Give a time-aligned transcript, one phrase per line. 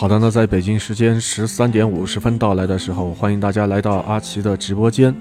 [0.00, 5.12] 好的，那在北京时间十三点五十分到来的时候，欢迎大家来到阿奇的直播间。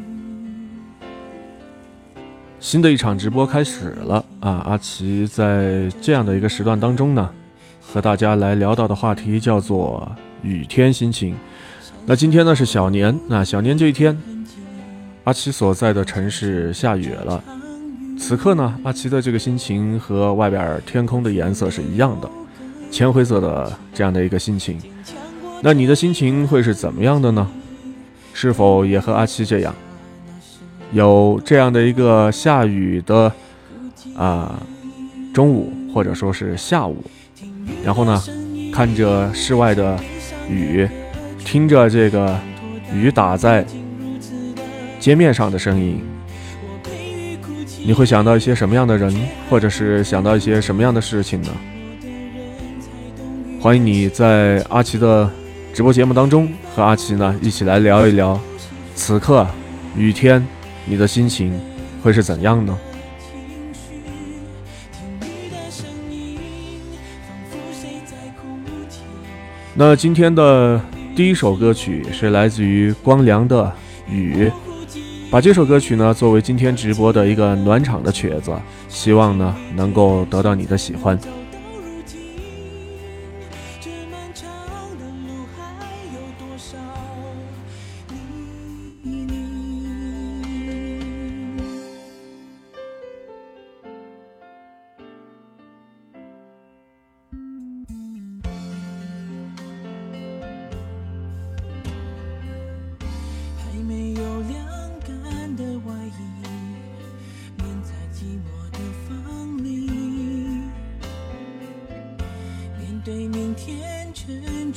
[2.59, 4.61] 新的一场直播开始了啊！
[4.67, 7.27] 阿奇在这样的一个时段当中呢，
[7.81, 10.07] 和大家来聊到的话题叫做
[10.43, 11.35] 雨天心情。
[12.05, 14.15] 那今天呢是小年，那小年这一天，
[15.23, 17.43] 阿奇所在的城市下雨了。
[18.19, 22.29] 此刻呢，阿奇的这个心情和外边天空的颜色是一样的。
[22.89, 24.79] 铅灰色的这样的一个心情，
[25.61, 27.47] 那你的心情会是怎么样的呢？
[28.33, 29.73] 是否也和阿七这样，
[30.91, 33.31] 有这样的一个下雨的
[34.15, 34.61] 啊
[35.33, 37.03] 中午或者说是下午，
[37.83, 38.23] 然后呢，
[38.71, 39.99] 看着室外的
[40.49, 40.87] 雨，
[41.39, 42.39] 听着这个
[42.93, 43.65] 雨打在
[44.99, 46.01] 街面上的声音，
[47.85, 49.13] 你会想到一些什么样的人，
[49.49, 51.49] 或者是想到一些什么样的事情呢？
[53.59, 55.29] 欢迎你在阿奇的
[55.73, 58.39] 直播节目当中和阿奇呢一起来聊一聊，
[58.93, 59.45] 此刻
[59.95, 60.45] 雨天
[60.85, 61.59] 你的心情
[62.03, 62.77] 会是怎样呢？
[69.73, 70.79] 那今天的
[71.15, 73.65] 第一首歌曲是来自于光良的
[74.11, 74.49] 《雨》，
[75.31, 78.51] 把这首歌曲呢作为今天直播的一个暖场的曲子，
[78.87, 81.19] 希望呢能够得到你的喜欢。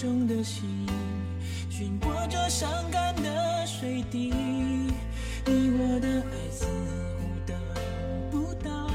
[0.00, 0.64] 中的心，
[1.68, 4.32] 寻过这伤感的水滴，
[5.44, 6.64] 你我的爱似
[7.18, 7.54] 乎等
[8.30, 8.88] 不到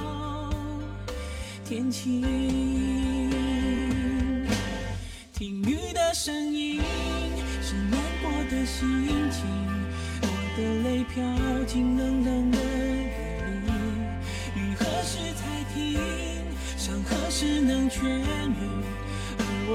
[1.64, 2.24] 天晴。
[5.32, 6.82] 听雨的声音，
[7.62, 9.46] 是难过的心情，
[10.24, 10.28] 我
[10.58, 11.22] 的泪飘
[11.66, 13.70] 进冷冷的雨里，
[14.56, 16.00] 雨何时才停？
[16.76, 18.45] 伤何时能痊？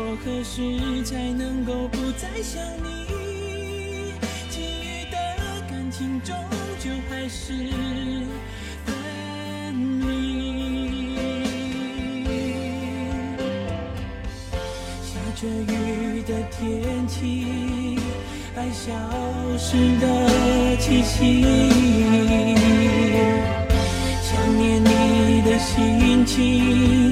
[0.02, 4.14] 我何时才能够不再想你
[4.48, 5.16] 今日的
[5.68, 6.34] 感情终
[6.78, 7.52] 究还是
[8.86, 11.14] 分离
[15.02, 17.98] 下着雨的天气
[18.56, 18.94] 爱消
[19.58, 21.42] 失的气息。
[24.22, 27.09] 想念你的心情。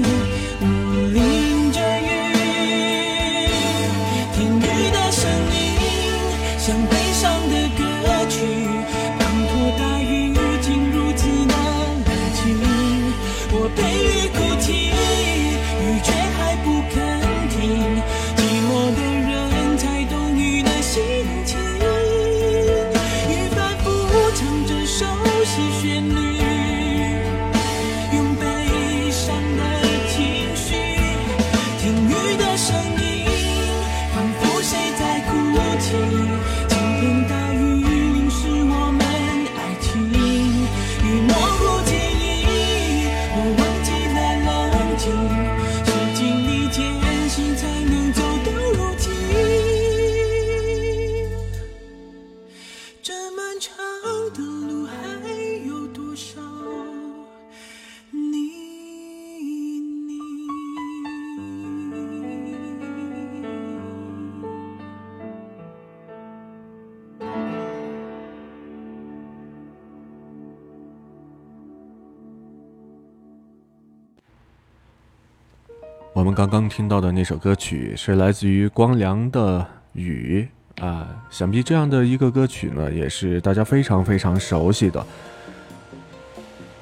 [76.33, 79.59] 刚刚听到的那首歌曲是来自于光良的
[79.93, 80.47] 《雨》
[80.85, 85.05] 啊，想必这样的一个歌曲呢，也是大家非常非常熟悉的。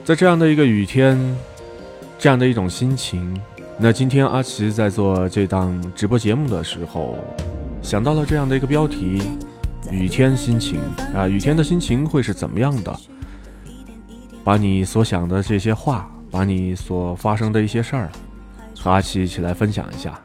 [0.03, 1.17] 在这样的一个雨天，
[2.17, 3.39] 这样的一种心情，
[3.77, 7.17] 那今天阿奇在做这档直播节目的时候，
[7.81, 9.21] 想到了这样的一个标题：
[9.91, 10.79] 雨天心情
[11.15, 12.95] 啊，雨天的心情会是怎么样的？
[14.43, 18.09] 把你所想的这些话，把你所发生的一些事儿。
[18.79, 20.19] 和阿奇一起来分享一下。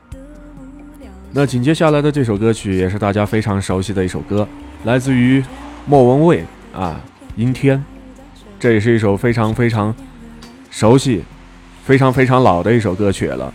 [1.32, 4.46] 那紧接下来的这首歌曲也是大家非常熟悉的一首歌，
[4.84, 5.42] 来自于
[5.86, 6.44] 莫文蔚
[6.74, 7.00] 啊，
[7.40, 7.78] 《阴天》。
[8.60, 9.92] 这也是一首非常非常
[10.70, 11.24] 熟悉、
[11.84, 13.52] 非常非常老的一首歌曲了。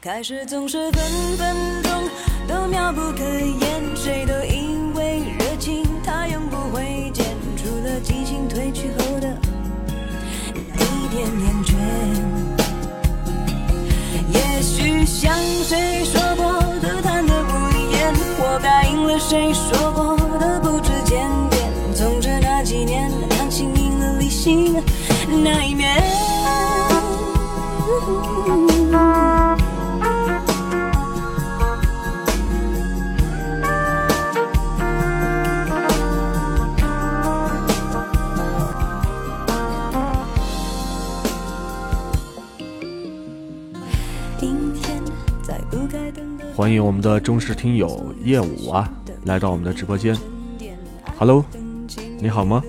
[0.00, 1.02] 开始总是分
[1.36, 1.92] 分钟
[2.46, 4.34] 都妙不可言，谁都
[15.68, 16.44] 谁说过
[16.80, 24.80] 的贪得无厌，活该应了谁说过的不知检点，总之那几年，感情赢了理性
[25.42, 26.25] 那一面。
[46.56, 48.90] 欢迎我们的忠实听友叶武啊，
[49.24, 50.16] 来到我们的直播间。
[51.18, 51.44] Hello，
[52.18, 52.62] 你好吗？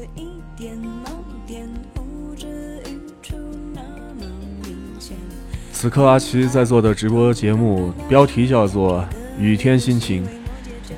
[5.72, 9.00] 此刻阿奇在做的直播节目标题叫做
[9.39, 10.25] 《雨天心情》，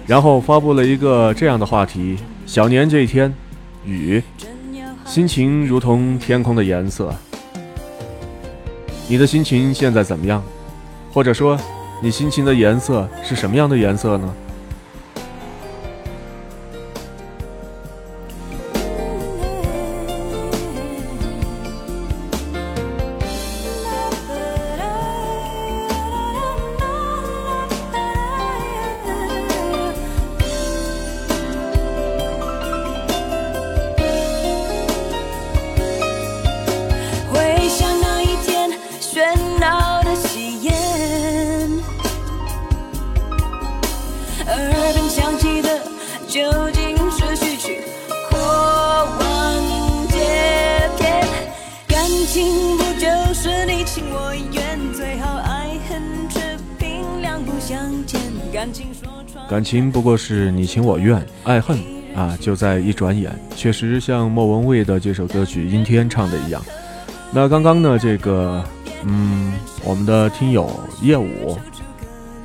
[0.08, 3.32] 然后发布了一个这样的话题：小年这一天，
[3.86, 4.20] 雨，
[5.06, 7.14] 心情如同天空的颜色。
[9.08, 10.44] 你的心情现在怎么样？
[11.14, 11.56] 或者说，
[12.02, 14.34] 你心情的颜色是什么样的颜色呢？
[59.70, 61.78] 情不过是你情我愿，爱恨
[62.16, 63.32] 啊，就在一转眼。
[63.56, 66.60] 确实像莫文蔚的这首歌曲《阴天》唱的一样。
[67.32, 68.64] 那刚刚呢，这个，
[69.04, 69.54] 嗯，
[69.86, 70.68] 我们的听友
[71.04, 71.56] 叶武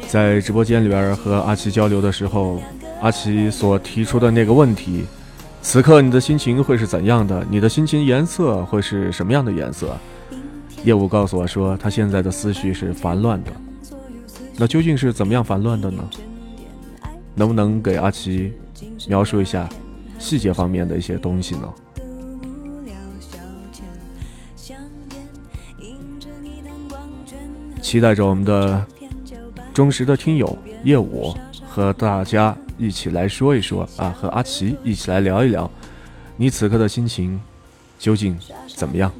[0.06, 2.60] 在直播间里边和阿奇交流的时候，
[3.00, 5.06] 阿奇所提出的那个问题：
[5.62, 7.42] 此刻你的心情会是怎样的？
[7.48, 9.96] 你的心情颜色会是什么样的颜色？
[10.84, 13.50] 叶武告诉我说，他现在的思绪是烦乱的。
[14.58, 16.04] 那究竟是怎么样烦乱的呢？
[17.34, 18.52] 能不能给阿奇
[19.08, 19.68] 描述一下
[20.18, 21.72] 细节方面的一些东西呢？
[27.80, 28.84] 期待着我们的
[29.72, 31.34] 忠实的听友叶武
[31.68, 35.70] 和大家一起来说一说啊，和阿奇一起来聊一聊，
[36.36, 37.40] 你此刻的心情
[37.98, 38.36] 究竟
[38.74, 39.12] 怎么样？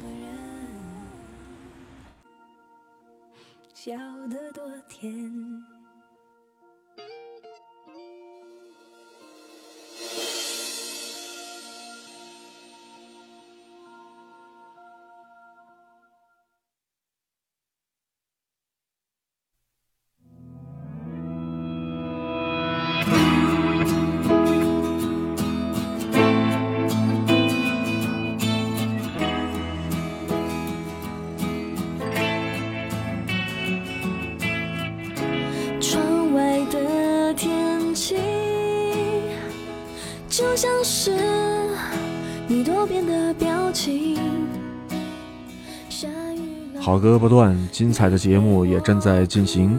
[46.95, 49.77] 好歌不断，精彩的节目也正在进行。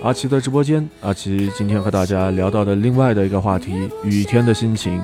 [0.00, 3.72] 阿奇的直播间，阿奇今天和大家聊到的另外的一个话题——
[4.06, 5.02] 雨天的心情。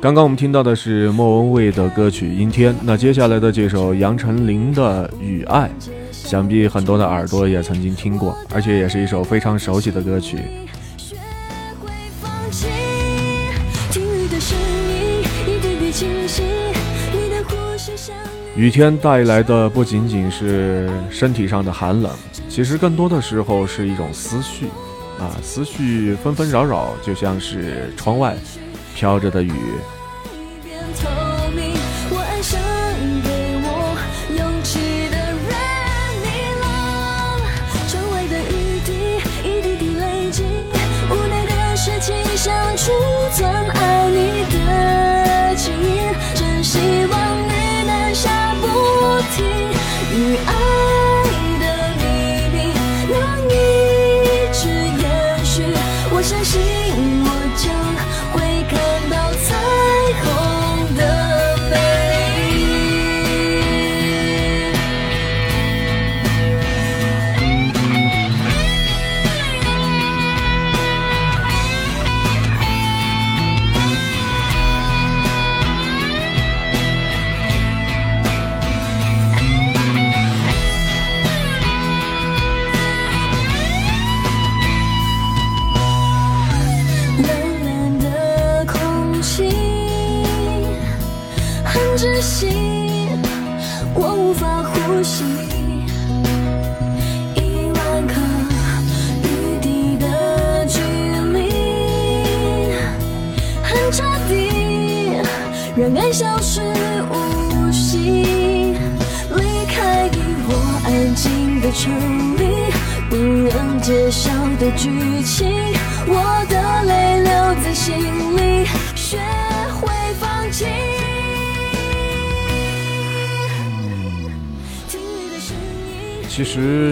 [0.00, 5.68] 刚刚我们听到的是莫文蔚的歌曲《阴天》，那接下来的这首杨丞琳的《雨爱》，
[6.12, 10.38] 想必很多的耳朵也曾经听过，而且也是一首非常熟悉的歌曲。
[18.56, 22.12] 雨天带来的不仅仅是身体上的寒冷，
[22.48, 24.66] 其实更多的时候是一种思绪，
[25.18, 28.36] 啊，思绪纷纷扰扰，就像是窗外
[28.94, 29.52] 飘着的雨。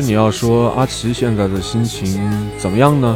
[0.08, 2.18] 你要说阿奇现在的心情
[2.56, 3.14] 怎么样呢？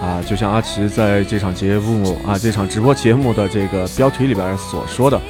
[0.00, 5.20] 啊，就像阿奇在这场节目啊，这场直播节目的这个标题里边所说的，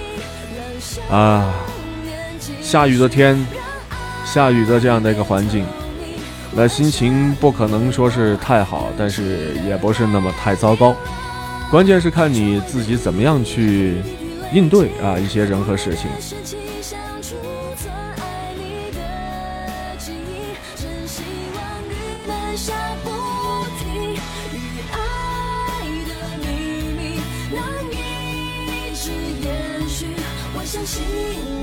[1.11, 1.51] 啊，
[2.61, 3.43] 下雨的天，
[4.27, 5.65] 下雨的这样的一个环境，
[6.53, 10.95] 那心情不可能说是太好，但是也不是那么太糟糕，
[11.71, 13.97] 关键是看你自己怎么样去
[14.53, 16.11] 应对啊一些人和事情。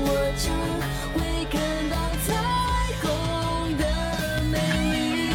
[0.04, 0.44] 我将
[1.14, 1.16] 会
[1.50, 1.54] 看
[1.90, 1.94] 到
[2.26, 2.28] 彩
[3.00, 3.04] 虹
[3.78, 3.82] 的
[4.50, 4.54] 美
[5.12, 5.30] 丽。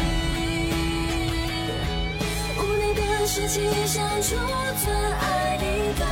[2.58, 4.26] 屋内的事情想储
[4.82, 4.84] 存
[5.20, 5.22] 爱
[5.60, 5.64] 你
[5.98, 6.02] 的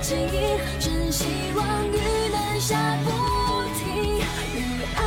[0.00, 0.36] 记忆，
[0.80, 1.94] 真希望雨
[2.32, 3.06] 能下不
[3.78, 4.18] 停，
[4.54, 4.56] 与
[4.96, 4.98] 爱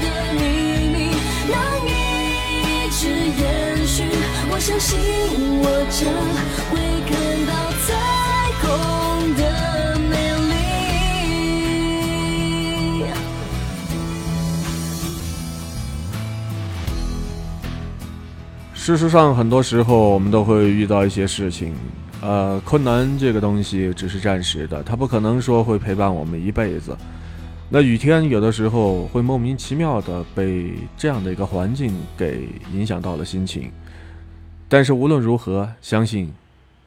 [0.00, 0.38] 的秘
[0.88, 0.96] 密
[1.48, 1.54] 能
[1.86, 1.88] 一
[2.90, 3.40] 直延
[3.86, 3.94] 续。
[4.52, 4.98] 我相信
[5.62, 5.98] 我将
[6.70, 6.72] 会
[7.06, 7.10] 看
[7.46, 7.50] 到
[18.90, 21.72] 事实上，很多时候我们都会遇到一些事情，
[22.20, 26.96] 呃，困难这个东西只是暂时的，它不可能说会陪伴我们一辈子。
[27.68, 33.70] 那雨天有的时候会莫名其妙的被这样的一个环境给影响到了心情，
[34.68, 36.34] 但是无论如何，相信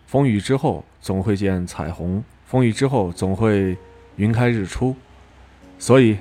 [0.05, 3.77] 风雨之后总会见彩虹，风雨之后总会
[4.17, 4.93] 云开日出。
[5.79, 6.17] 所以，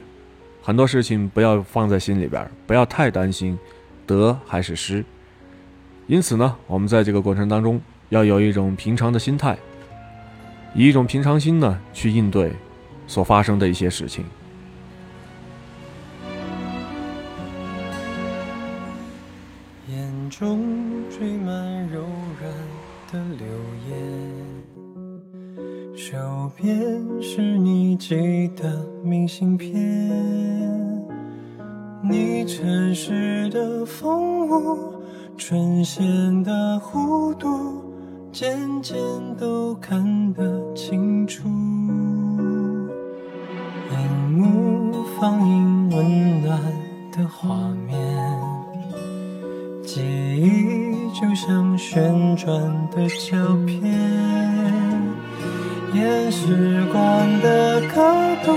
[0.62, 3.58] 很多事情不要放在心里边，不要太担心
[4.06, 5.04] 得还是失。
[6.06, 7.80] 因此呢，我们在这个过程当中
[8.10, 9.56] 要有一种平常的心态，
[10.74, 12.52] 以一种平常心呢去应对
[13.06, 14.24] 所发生的一些事情。
[19.88, 20.60] 眼中
[21.10, 22.04] 缀满柔
[22.40, 22.52] 软
[23.12, 23.46] 的流
[23.88, 23.96] 言，
[25.94, 29.72] 手边是你寄的明信片，
[32.02, 35.01] 你城市的风物，
[35.36, 37.84] 唇线的弧度，
[38.30, 38.96] 渐渐
[39.38, 41.48] 都看得清楚。
[43.90, 43.98] 荧
[44.30, 46.60] 幕放映温暖
[47.10, 47.98] 的画面。
[49.82, 52.48] 记忆就像旋转
[52.90, 53.36] 的胶
[53.66, 53.82] 片，
[55.92, 58.00] 沿时光的刻
[58.44, 58.56] 度，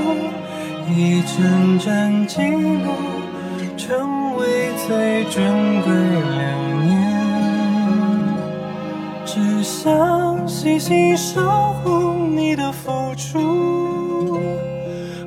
[0.89, 2.91] 一帧帧记录，
[3.75, 6.43] 成为最珍贵留
[6.83, 6.93] 念。
[9.25, 11.41] 只想细心守
[11.83, 14.39] 护你的付出，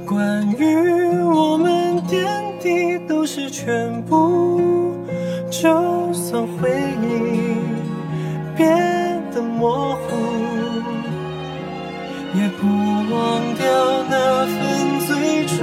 [0.07, 2.27] 关于我们点
[2.61, 4.97] 滴都是全部。
[5.50, 6.71] 就算回
[7.03, 7.07] 忆
[8.57, 8.69] 变
[9.33, 10.17] 得模糊，
[12.35, 13.65] 也不忘掉
[14.09, 15.09] 那份最
[15.47, 15.57] 初。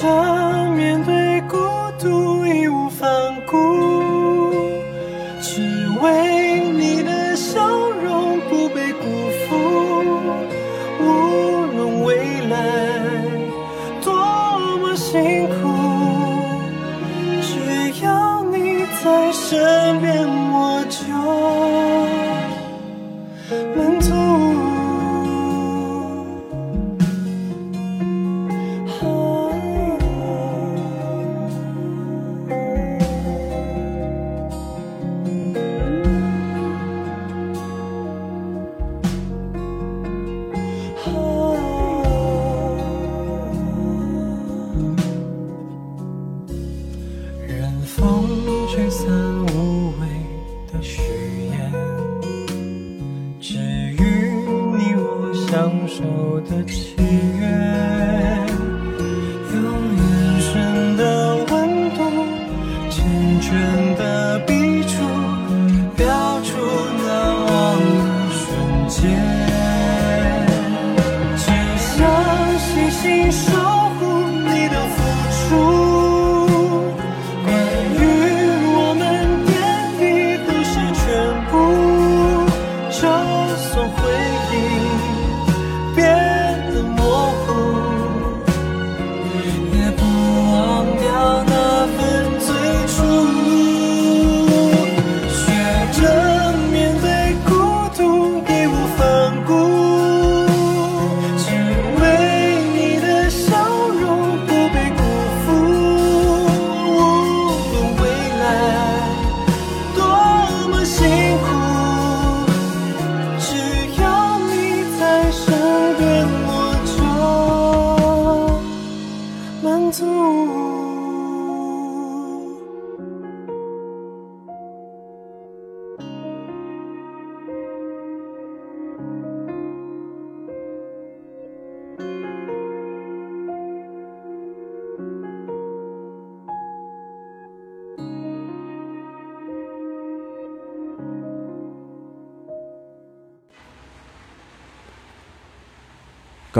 [0.00, 1.19] 想面对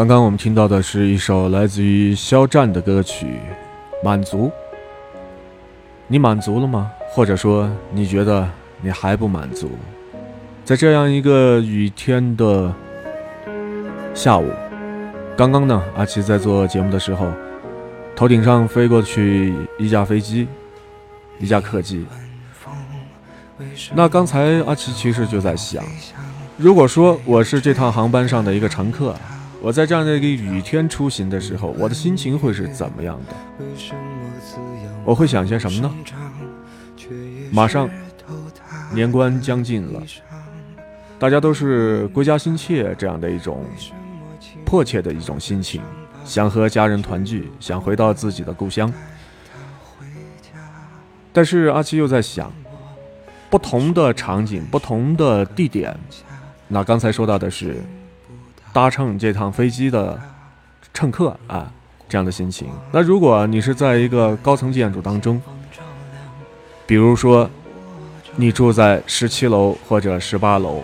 [0.00, 3.26] 刚刚我们听到的是一首来自于肖战的歌曲
[4.02, 4.47] 《满足》。
[6.07, 6.90] 你满足了吗？
[7.11, 8.49] 或者说你觉得
[8.80, 9.73] 你还不满足？
[10.64, 12.75] 在这样一个雨天的
[14.14, 14.50] 下午，
[15.37, 17.30] 刚刚呢，阿奇在做节目的时候，
[18.16, 20.49] 头顶上飞过去一架飞机，
[21.38, 22.07] 一架客机。
[23.95, 25.84] 那刚才阿奇其实就在想，
[26.56, 29.15] 如果说我是这趟航班上的一个乘客。
[29.62, 33.34] 我在这样的一个雨天出行的时候，我的心情会是怎么样的？
[35.04, 35.94] 我会想些什么呢？
[37.52, 37.88] 马上
[38.94, 40.02] 年关将近了，
[41.18, 43.62] 大家都是归家心切这样的一种
[44.64, 45.82] 迫切的一种心情，
[46.25, 48.90] 想和家人团聚，想回到自己的故乡。
[51.32, 52.50] 但是阿七又在想，
[53.50, 55.94] 不同的场景，不同的地点。
[56.66, 57.76] 那刚才说到的是。
[58.73, 60.19] 搭乘这趟飞机的
[60.95, 61.71] 乘客啊，
[62.09, 62.69] 这样的心情。
[62.93, 65.41] 那如果你是在一个高层建筑当中，
[66.87, 67.49] 比如说
[68.37, 70.83] 你住在十七楼或者十八楼，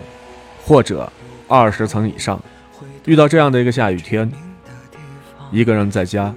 [0.65, 1.11] 或者
[1.47, 2.41] 二十层以上，
[3.05, 4.29] 遇到这样的一个下雨天，
[5.51, 6.33] 一个人在家，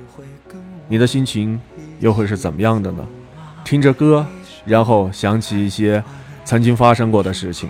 [0.89, 1.61] 你的心情
[1.99, 3.05] 又会是怎么样的呢？
[3.65, 4.25] 听着歌，
[4.65, 6.03] 然后想起一些
[6.45, 7.69] 曾经发生过的事情。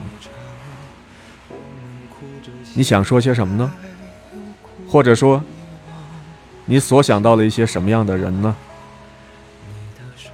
[2.75, 3.71] 你想说些什么呢？
[4.89, 5.43] 或者说，
[6.65, 8.57] 你所想到了一些什么样的人呢？
[9.69, 10.31] 你的手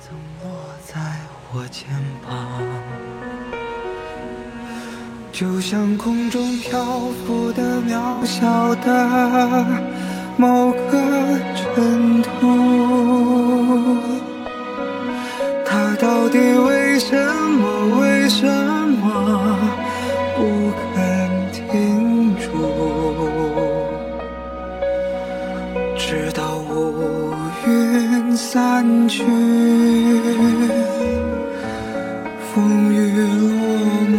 [0.00, 0.50] 曾握
[0.86, 1.00] 在
[1.52, 1.86] 我肩
[2.26, 2.30] 膀
[5.32, 6.84] 就像空中漂
[7.24, 9.66] 浮的渺小的
[10.36, 12.30] 某个尘土，
[15.64, 17.16] 它到底为什
[17.52, 18.00] 么？
[18.00, 19.56] 为什么
[28.52, 29.22] 散去，
[32.52, 32.96] 风雨
[33.38, 33.48] 落
[34.10, 34.12] 幕，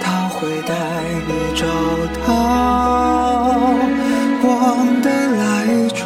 [0.00, 0.72] 他会带
[1.26, 1.66] 你找
[2.24, 2.28] 到
[4.40, 4.46] 光
[5.02, 5.42] 的来
[5.88, 5.98] 处。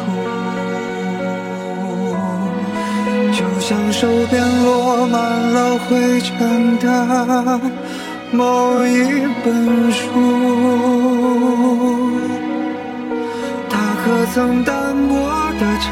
[3.31, 5.19] 就像手边落满
[5.53, 7.61] 了灰尘的
[8.31, 8.97] 某一
[9.45, 9.47] 本
[9.91, 10.01] 书，
[13.69, 14.73] 他可曾淡
[15.07, 15.13] 薄？
[15.59, 15.91] 的承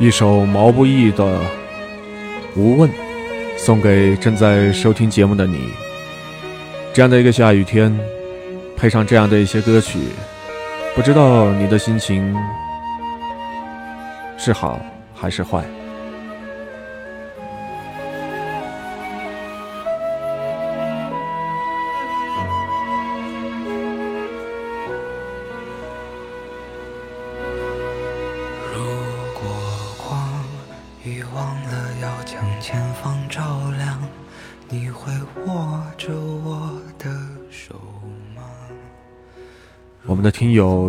[0.00, 1.22] 一首毛不易的
[2.56, 2.88] 《无问》，
[3.58, 5.58] 送给正在收听节目的你。
[6.94, 7.94] 这样的一个下雨天，
[8.78, 9.98] 配上这样的一些歌曲，
[10.94, 12.34] 不知道你的心情
[14.38, 14.80] 是好
[15.14, 15.62] 还是坏。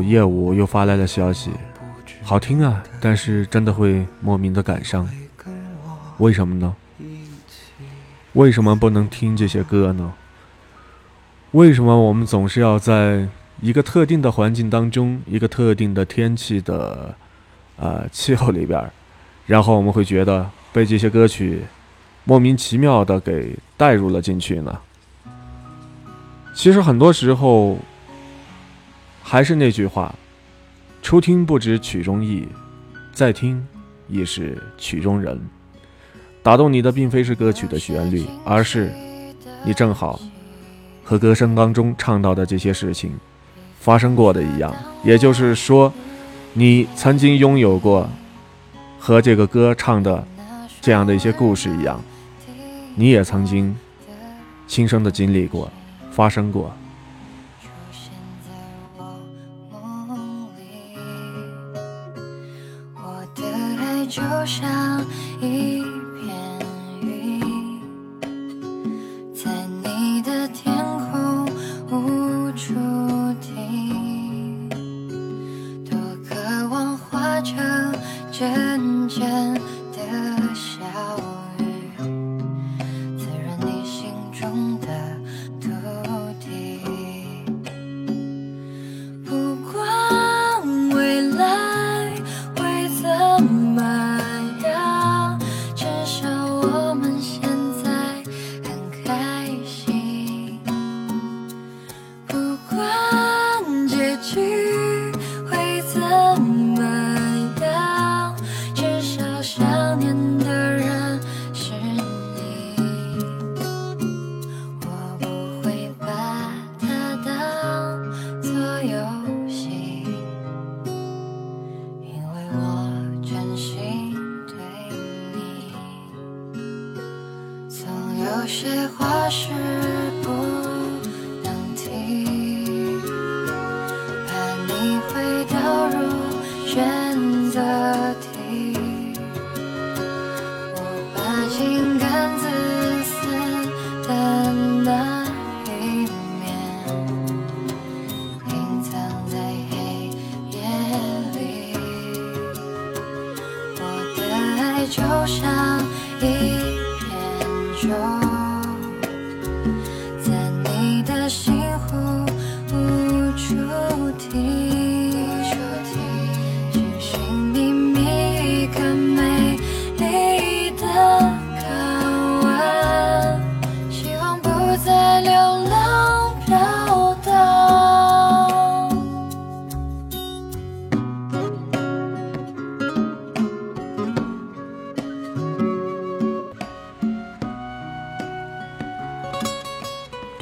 [0.02, 1.52] 业务又发来了消息，
[2.24, 5.08] 好听啊，但是真的会莫名的感伤。
[6.18, 6.76] 为什么呢？
[8.34, 10.14] 为什么不能听这些歌呢？
[11.52, 13.28] 为什么我们总是要在
[13.60, 17.16] 一个特定的环境当中，一个特定的天气的
[17.78, 18.90] 呃气候里边，
[19.46, 21.64] 然后我们会觉得被这些歌曲
[22.24, 24.80] 莫名其妙的给带入了进去呢？
[26.54, 27.78] 其实很多时候。
[29.32, 30.14] 还是那句话，
[31.02, 32.46] 初听不知曲中意，
[33.14, 33.66] 再听
[34.10, 35.40] 亦是曲中人。
[36.44, 38.92] 打动你的并非是歌曲的旋律，而是
[39.64, 40.20] 你正好
[41.02, 43.14] 和歌声当中唱到的这些事情
[43.80, 44.76] 发生过的一样。
[45.02, 45.94] 也就是说，
[46.52, 48.10] 你曾经拥有过
[49.00, 50.28] 和这个歌唱的
[50.82, 52.04] 这样的一些故事一样，
[52.96, 53.74] 你也曾经
[54.68, 55.72] 亲身的经历过，
[56.12, 56.76] 发生过。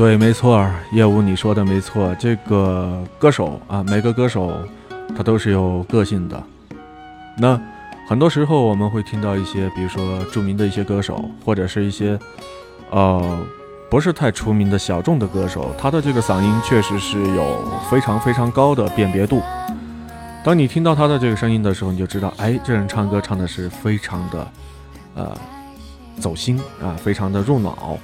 [0.10, 2.16] 对，没错，业务你说的没错。
[2.16, 4.52] 这个歌手啊，每个歌手
[5.16, 6.44] 他都是有个性的。
[7.38, 7.62] 那
[8.08, 12.18] 很多时候我们会听到一些，比如说著名的一些歌手，或者是一些
[12.90, 13.40] 呃
[13.88, 19.44] 不是太出名的小众的歌手，他的这个嗓音确实是有非常非常高的辨别度。
[20.44, 24.48] 当你听到他的这个声音的时候，你就知道，哎，这人唱歌唱的是非常的
[25.14, 25.38] 呃
[26.20, 27.96] 走心啊，非常的入脑。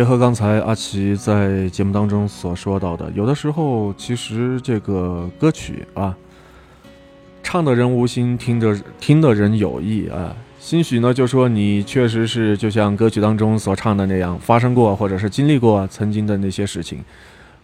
[0.00, 6.16] 结合刚才阿奇在节目当中所说到的，有的时候其实这个歌曲啊，
[7.42, 10.34] 唱的人无心，听着听的人有意啊。
[10.58, 17.04] 兴许呢，就说你确实是就像歌曲当中所唱的那样，发生过或者是经历过曾经的那些事情，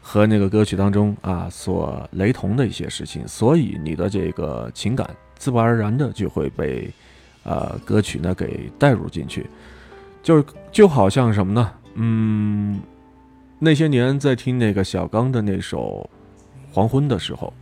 [0.02, 6.90] 和那个歌曲当中啊所雷同的一些事情，所以你的这个情感自不而然的就会被
[7.44, 9.46] 呃歌曲呢给带入进去，
[10.22, 11.72] 就就好像什么呢？
[11.98, 12.78] 嗯，
[13.58, 16.08] 那些年在听那个小刚的那首
[16.74, 17.54] 《黄昏》的时候，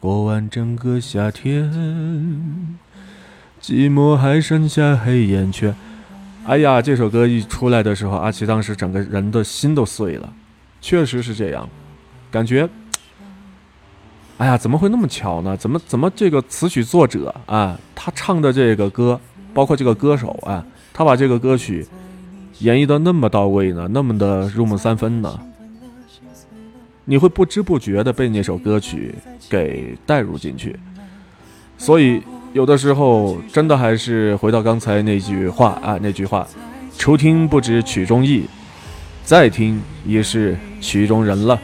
[0.00, 1.70] 过完整个夏天，
[3.60, 5.74] 寂寞还剩下黑眼圈。
[6.46, 10.32] 哎呀，这首歌一出来的时候，阿奇当时整个人的心都碎了，
[10.80, 11.68] 确实是这样，
[12.30, 12.66] 感觉，
[14.38, 15.54] 哎呀，怎么会那么巧呢？
[15.54, 19.20] 怎么怎么这个词曲作者啊，他唱的这个歌，
[19.52, 21.86] 包括这个歌手啊，他把这个歌曲。
[22.60, 25.38] 演绎的那么到位呢，那么的入木三分呢，
[27.04, 29.14] 你会不知不觉的被那首歌曲
[29.48, 30.78] 给带入进去。
[31.76, 32.22] 所以
[32.54, 36.46] 有的时候真的还是回到刚才那句话啊，那句话：
[36.96, 38.46] 初听不知曲中意，
[39.22, 41.60] 再听已是曲中人了。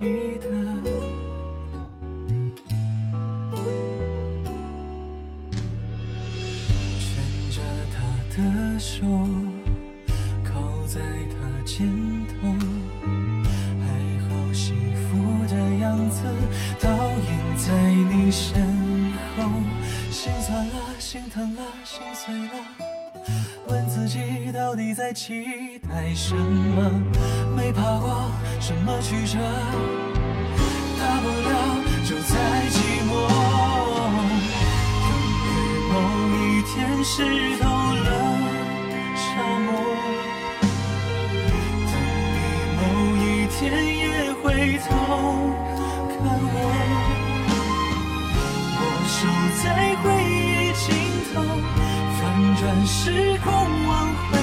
[0.00, 0.46] 记得。
[7.00, 7.06] 牵
[7.50, 7.60] 着
[7.92, 7.96] 他
[8.36, 9.04] 的手，
[10.44, 10.52] 靠
[10.86, 11.00] 在
[11.32, 11.88] 他肩
[12.28, 12.48] 头，
[13.80, 13.86] 还
[14.28, 15.08] 好幸福
[15.48, 16.22] 的样子
[16.80, 17.66] 倒映在
[18.14, 18.62] 你身
[19.36, 19.36] 后，
[20.12, 22.52] 心酸了，心疼了，心碎了。
[23.66, 26.90] 问自己到底在期待什么？
[27.56, 28.30] 没怕过
[28.68, 29.38] 什么曲折，
[30.98, 31.52] 大不了
[32.04, 32.34] 就再
[32.68, 32.76] 寂
[33.08, 33.10] 寞。
[35.00, 35.08] 等
[35.42, 35.48] 于
[35.88, 35.96] 某
[36.36, 37.16] 一天湿
[37.56, 38.06] 透了
[39.16, 39.26] 沙
[39.64, 39.66] 漠，
[41.88, 41.90] 等
[42.34, 42.36] 你
[42.76, 42.78] 某
[43.16, 43.26] 一
[43.56, 43.58] 天
[43.96, 44.04] 也
[44.42, 44.44] 回
[44.86, 44.86] 头
[46.10, 46.12] 看
[46.52, 46.56] 我。
[48.76, 49.16] 我守
[49.64, 49.66] 在
[50.02, 50.86] 回忆尽
[51.32, 51.34] 头，
[52.20, 52.20] 翻
[52.60, 52.94] 转时
[53.42, 53.48] 空
[53.86, 53.90] 往
[54.30, 54.37] 回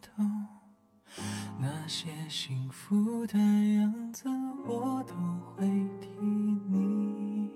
[0.00, 0.24] 肩头。
[1.58, 4.28] 那些幸福的样子，
[4.66, 5.14] 我都
[5.54, 5.66] 会
[6.00, 7.50] 替你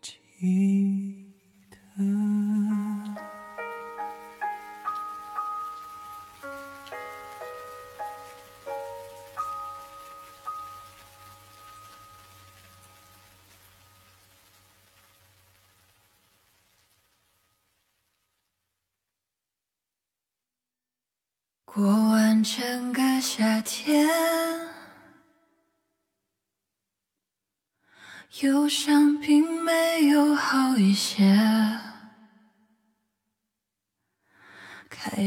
[0.00, 0.18] 记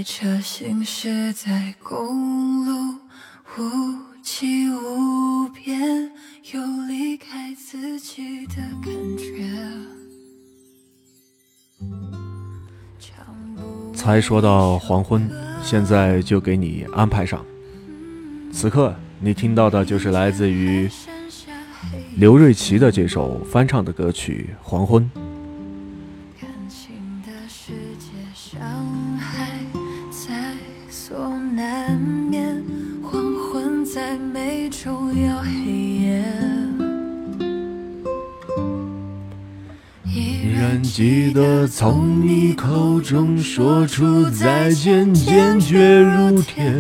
[0.04, 2.96] 车行驶在公路，
[3.58, 3.62] 无
[4.24, 6.12] 际无边，
[6.54, 9.50] 有离开自己的感觉。
[13.94, 15.30] 才说到黄昏，
[15.62, 17.46] 现在就给你安排上。
[18.52, 20.90] 此刻你听到的就是来自于
[22.16, 25.04] 刘瑞琦的这首翻唱的歌曲《黄昏》。
[41.82, 46.72] 从你口中说出再见，坚决如铁。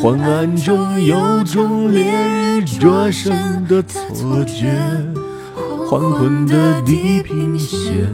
[0.00, 4.72] 昏暗中有种烈日灼身的错觉，
[5.86, 8.08] 黄昏的地平线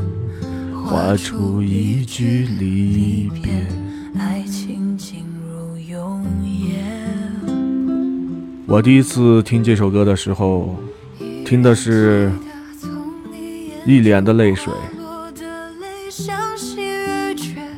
[0.84, 3.52] 画出一句离别。
[4.18, 6.80] 爱情进入永夜。
[8.66, 10.74] 我第一次听这首歌的时候，
[11.44, 12.32] 听的是
[13.86, 14.72] 一脸的泪水。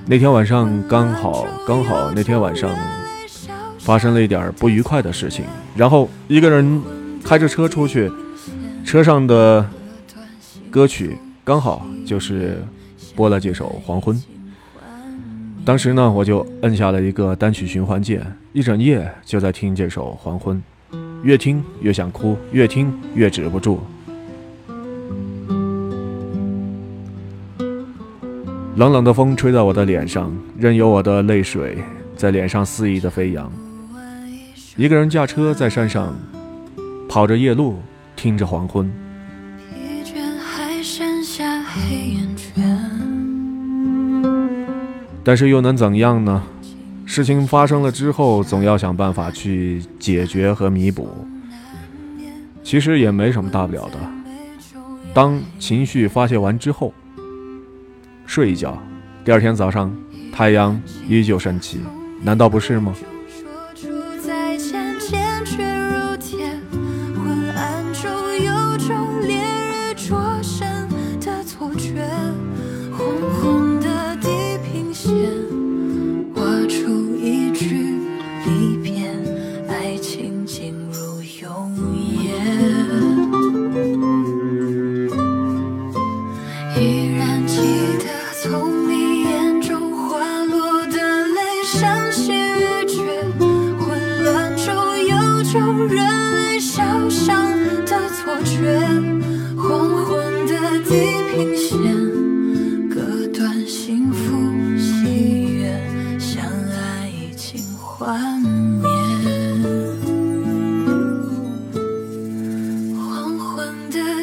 [0.06, 2.70] 那天晚上刚好刚好那天晚上
[3.78, 5.44] 发生了一点不愉快的事情，
[5.76, 6.82] 然后一个人
[7.22, 8.10] 开着车出去，
[8.84, 9.68] 车上的
[10.70, 12.62] 歌曲刚好就是
[13.14, 14.16] 播了这首《黄昏》。
[15.64, 18.24] 当时呢，我就摁下了一个单曲循环键，
[18.54, 20.62] 一整夜就在听这首《黄昏》，
[21.22, 23.80] 越听越想哭，越听越止不住。
[28.76, 31.78] 冷冷的风吹在我的脸上，任由我的泪水
[32.16, 33.50] 在脸上肆意的飞扬。
[34.76, 36.14] 一个人驾车在山上
[37.08, 37.78] 跑着夜路，
[38.14, 38.90] 听着黄昏。
[45.24, 46.42] 但是又能怎样呢？
[47.04, 51.08] 事情发生了之后，总要想办法去解决和弥补。
[52.62, 53.98] 其实也没什么大不了的。
[55.12, 56.94] 当情绪发泄完之后，
[58.30, 58.80] 睡一觉，
[59.24, 59.92] 第二天早上
[60.32, 61.80] 太阳依旧升起，
[62.22, 62.94] 难道不是吗？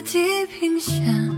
[0.01, 1.36] 地平线。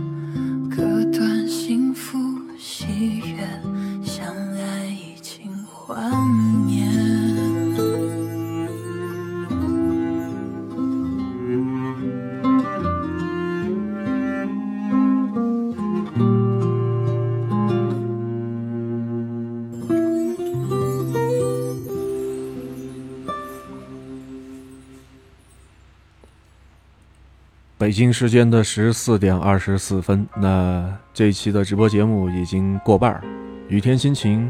[27.89, 33.19] 北京时间的十四点二十四分，那这一期的直播节目已经过半儿。
[33.67, 34.47] 雨天心情，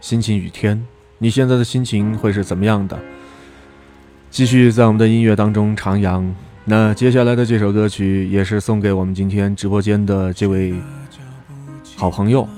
[0.00, 0.80] 心情雨天，
[1.18, 2.96] 你现在的心情会是怎么样的？
[4.30, 6.24] 继续在我们的音乐当中徜徉。
[6.66, 10.72] 那接下来的这首歌曲也是送给我们今天直播间的这位
[11.96, 12.48] 好朋友，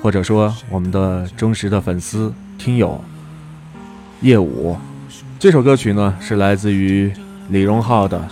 [0.00, 2.98] 或者说我们的忠实的粉丝听友
[4.22, 4.74] 叶武。
[5.38, 7.12] 这首歌曲呢是来自于
[7.50, 8.18] 李荣浩的《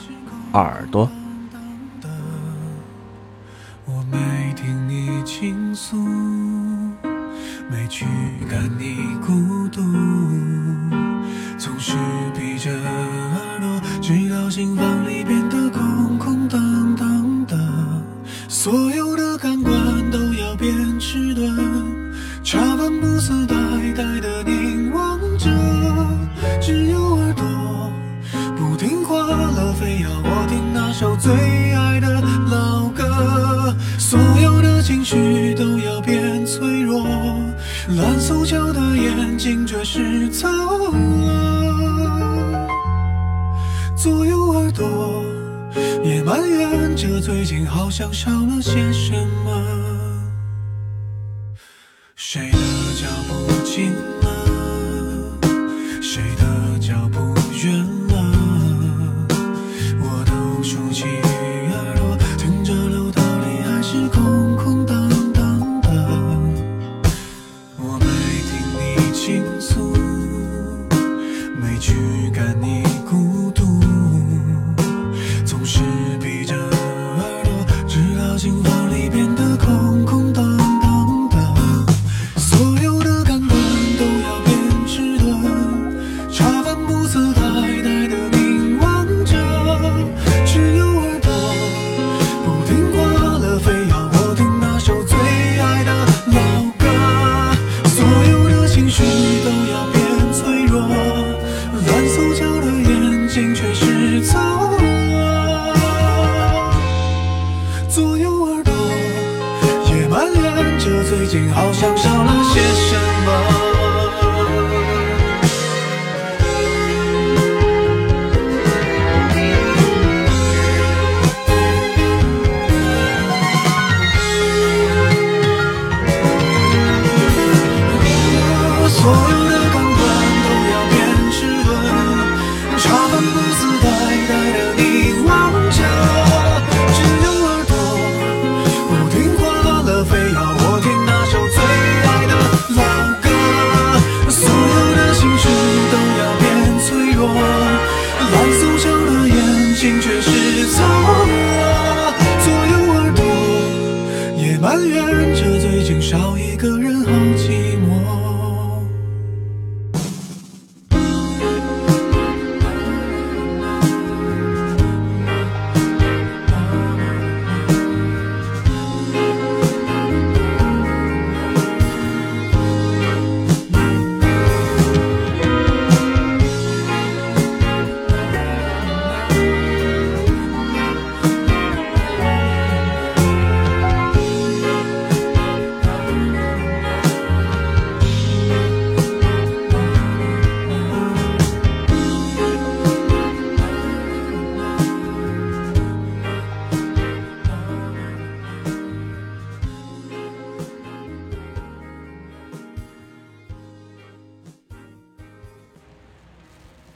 [0.52, 1.06] 耳朵》。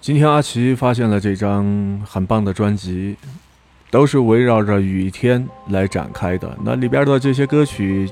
[0.07, 3.17] 今天阿奇发现了这张很棒的专辑，
[3.91, 6.57] 都是围绕着雨天来展开的。
[6.63, 8.09] 那里边的这些歌曲，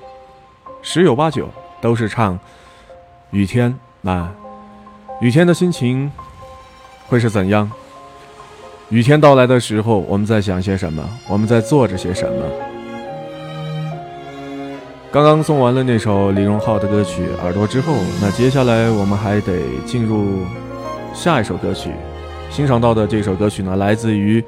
[0.83, 1.49] 十有八九
[1.81, 2.37] 都是唱
[3.31, 4.29] 雨天那，
[5.21, 6.11] 雨天的心情
[7.07, 7.71] 会是怎样？
[8.89, 11.09] 雨天到来的时候，我们在想些什么？
[11.29, 12.45] 我们在做着些什么？
[15.13, 20.41] 刚刚送完了那首李荣浩的歌曲《耳朵》之后，那接下来我们还得进入
[21.15, 21.91] 下一首歌曲。
[22.51, 24.45] 欣赏到的这首歌曲呢，来自于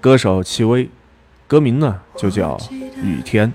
[0.00, 0.88] 歌手戚薇，
[1.46, 2.56] 歌名呢就叫
[3.02, 3.48] 《雨天》。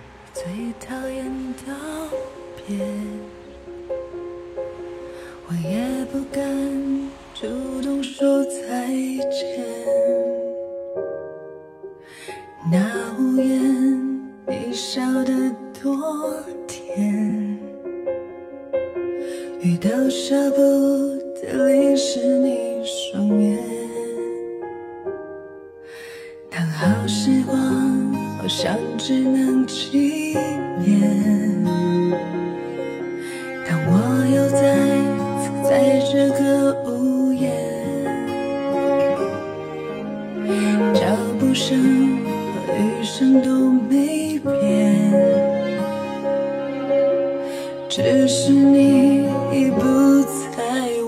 [48.01, 50.57] 只是你已不在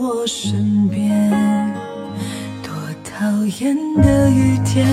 [0.01, 1.09] 我身边。
[2.61, 2.69] 多
[3.01, 3.25] 讨
[3.61, 4.85] 厌的雨天，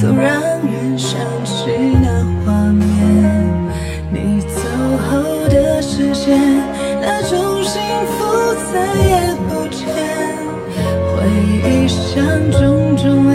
[0.00, 2.86] 总让人想起那画面。
[4.12, 4.60] 你走
[5.10, 6.38] 后的时间，
[7.02, 7.82] 那种幸
[8.14, 9.82] 福再也不见。
[11.10, 11.26] 回
[11.68, 12.22] 忆像
[12.52, 13.26] 种种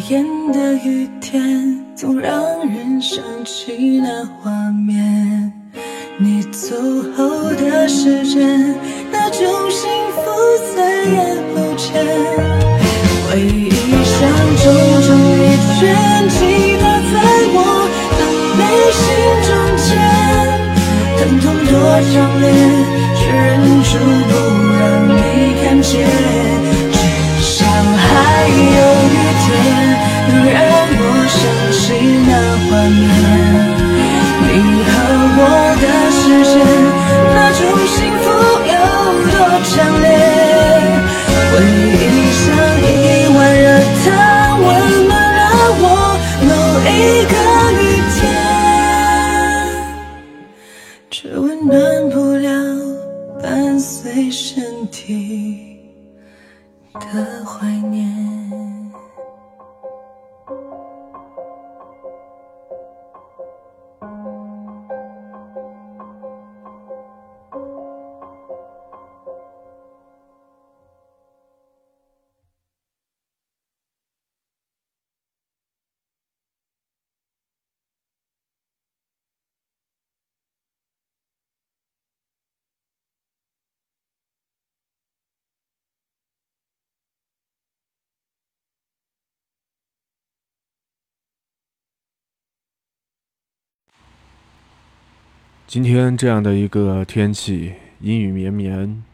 [0.00, 5.52] 讨厌的雨天，总让人想起那画面。
[6.16, 6.74] 你走
[7.14, 8.74] 后的时间，
[9.12, 9.40] 那种
[9.70, 10.22] 幸福
[10.74, 12.02] 再也不见。
[13.28, 14.16] 回忆像
[14.56, 14.72] 重
[15.02, 15.44] 重一
[15.78, 15.78] 圈，
[16.30, 16.38] 击
[16.80, 17.14] 打在
[17.52, 17.58] 我
[18.16, 18.20] 的
[18.56, 18.62] 内
[18.96, 19.04] 心
[19.44, 19.52] 中
[19.84, 19.88] 间，
[21.18, 21.76] 疼痛多
[22.08, 22.44] 强烈，
[23.18, 23.90] 却忍住
[24.30, 24.32] 不
[24.78, 24.80] 让
[25.14, 25.20] 你
[25.62, 26.59] 看见。
[32.90, 33.49] 面。
[95.70, 99.04] 今天这样的一个天气，阴雨绵绵。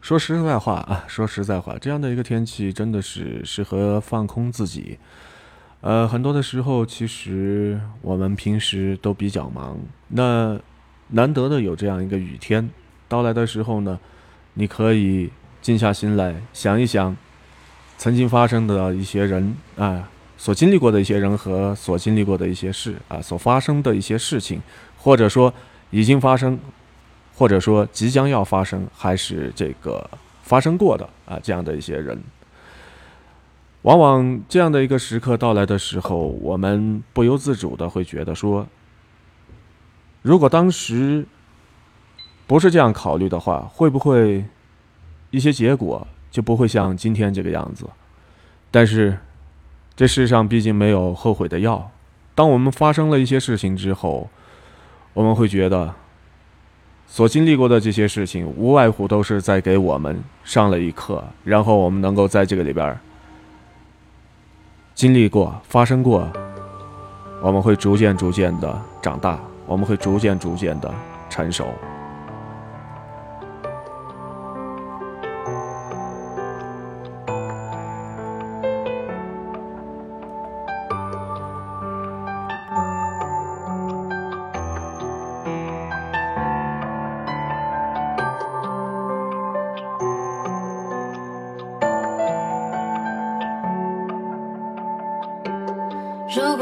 [0.00, 4.98] 说实在话啊，说实在话，这样的一个天气真的是适合放空自己。
[5.82, 9.78] 呃，很多的时候，其实我们平时都比较忙，
[10.08, 10.58] 那
[11.08, 12.70] 难得的有这样一个雨天
[13.06, 14.00] 到来的时候呢，
[14.54, 15.30] 你可以
[15.60, 17.14] 静下心来想一想，
[17.98, 24.60] 曾经发生的一些人啊，所经历过的一些人和所经历过的一些事啊，所发生的一些事情。
[24.98, 25.54] 或者说
[25.90, 26.58] 已经发生，
[27.36, 30.04] 或者说即将要发生，还是这个
[30.42, 32.20] 发生过的啊，这样的一些人，
[33.82, 38.66] 往往这样的一个时刻到来的时候，我们不由自主的会觉得说，
[40.22, 41.24] 如果当时
[42.48, 44.44] 不是这样考虑的话，会不会
[45.30, 47.86] 一些结果就不会像今天这个样子？
[48.72, 49.16] 但是
[49.96, 51.90] 这世上毕竟没有后悔的药，
[52.36, 54.28] 当我们发生了一些事情之后。
[55.14, 55.94] 我们会觉得，
[57.06, 63.00] 所经历过的这些事情，无外乎都是在给我们上了一课，然后我们能够在这个里边
[64.94, 66.30] 经历过、发生过，
[67.40, 70.94] 我们会逐渐逐渐的长大，我们会逐渐逐渐的
[71.30, 71.64] 成熟。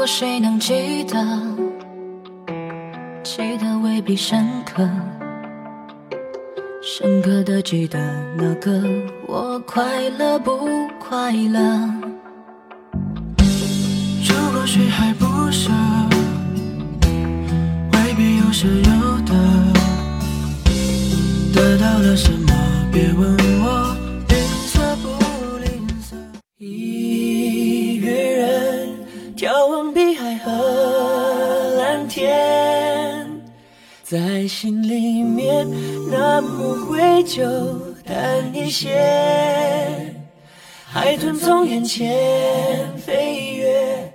[0.05, 1.17] 谁能记得，
[3.23, 4.87] 记得未必深刻，
[6.81, 7.97] 深刻的记得
[8.37, 8.83] 那个
[9.27, 11.59] 我快乐不快乐？
[14.23, 15.71] 如果谁还不舍，
[17.93, 18.94] 未必有舍有
[34.47, 35.67] 心里面
[36.09, 37.43] 那么愧疚
[38.03, 40.13] 淡一些。
[40.85, 44.13] 海豚从眼前飞跃，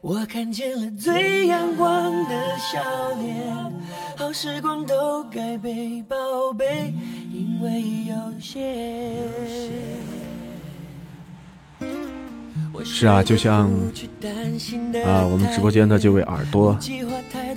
[0.00, 2.80] 我看见了最阳光的笑
[3.20, 3.44] 脸。
[4.16, 6.16] 好时光都该被宝
[6.56, 6.94] 贝，
[7.32, 8.62] 因为有限。
[12.84, 13.70] 是啊就像
[15.04, 16.76] 啊，我们直播间的这位耳朵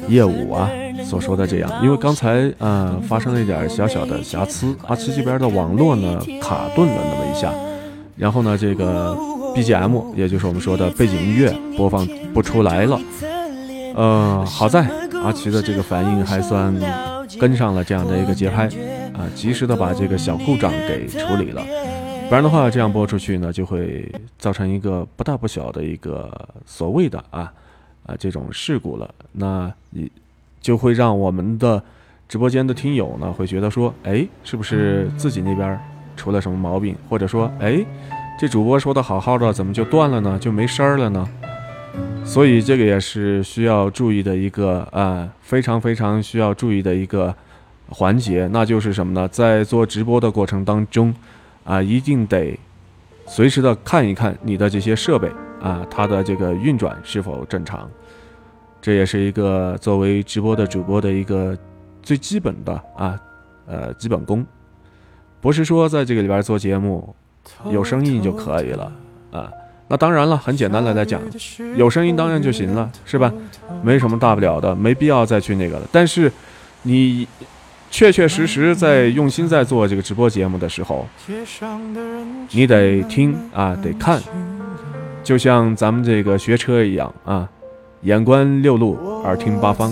[0.08, 0.70] 业务啊
[1.06, 7.54] 所说的这样，因为刚才呃发生了一点小小的瑕疵，阿奇这边的网络呢卡顿了那么一下，
[8.16, 9.16] 然后呢这个
[9.56, 13.00] BGM 也就是我们说的背景音乐播放不出来了，
[13.96, 14.88] 呃，好在
[15.24, 16.74] 阿奇的这个反应还算
[17.40, 18.66] 跟上了这样的一个节拍
[19.14, 21.64] 啊，及时的把这个小故障给处理了。
[22.30, 24.06] 不然的话，这样播出去呢，就会
[24.38, 26.30] 造成一个不大不小的一个
[26.66, 27.52] 所谓的啊
[28.06, 29.10] 啊这种事故了。
[29.32, 30.12] 那你
[30.60, 31.82] 就会让我们的
[32.28, 35.80] 直播间的听友呢，会觉得说，哎，是不是自己那边
[36.18, 36.94] 出了什么毛病？
[37.08, 37.84] 或者说，哎，
[38.38, 40.38] 这主播说的好好的，怎么就断了呢？
[40.38, 41.26] 就没声儿了呢？
[42.26, 47.34] 所以这个也是需要注意的一个啊，非常非常需要注意的一个
[47.88, 49.26] 环节，那就是什么呢？
[49.30, 51.16] 在做直播的过程当中。
[51.68, 52.58] 啊，一定得
[53.28, 55.30] 随时的看一看你的这些设备
[55.62, 57.88] 啊，它的这个运转是否正常。
[58.82, 61.58] 这也是一个作为直播的主播的一个
[62.02, 63.20] 最基本的啊，
[63.66, 64.46] 呃，基本功。
[65.42, 67.14] 不是说在这个里边做节目
[67.70, 68.92] 有声音就可以了
[69.32, 69.52] 啊。
[69.90, 71.22] 那当然了，很简单的来讲，
[71.76, 73.34] 有声音当然就行了，是吧？
[73.84, 75.88] 没什么大不了的，没必要再去那个了。
[75.92, 76.32] 但是
[76.84, 77.28] 你。
[77.90, 81.08] 确确实实在用心在做这个直播节目的时候，
[82.52, 84.22] 你得听啊，得看，
[85.24, 87.48] 就像咱们这个学车一样啊，
[88.02, 89.92] 眼观六路，耳听八方，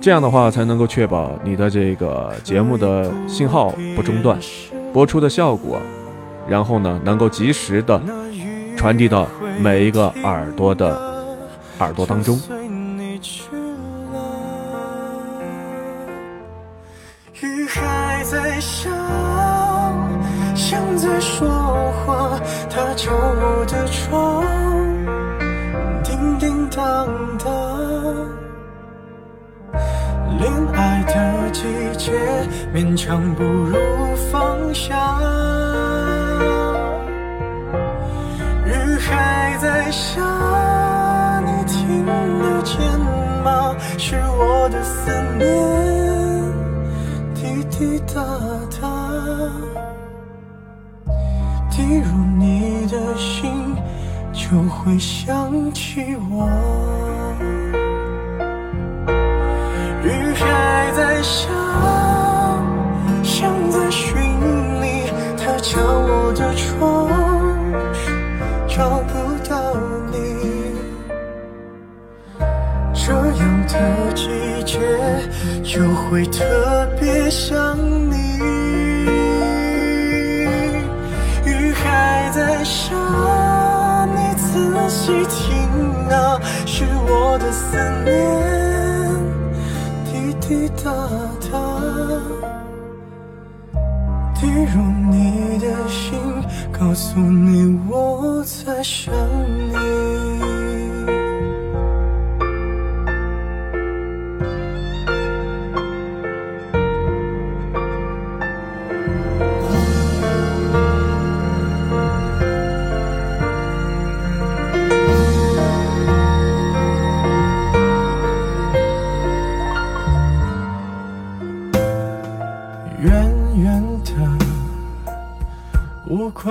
[0.00, 4.38] 这样的话才能够确保你的这个节目的信号不中断，
[4.92, 5.80] 播出的效果，
[6.48, 8.00] 然后呢能够及时的
[8.76, 9.26] 传递到
[9.60, 10.96] 每一个耳朵的
[11.80, 12.38] 耳朵当中。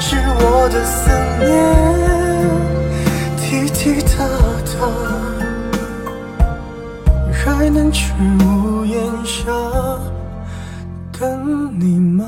[0.00, 1.10] 是我的思
[1.44, 1.44] 念。
[3.36, 4.16] 滴滴答
[4.72, 4.76] 答，
[7.32, 9.42] 还能去屋檐下
[11.18, 12.22] 等你吗？